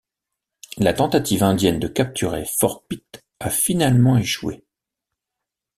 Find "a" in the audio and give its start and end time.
3.39-3.51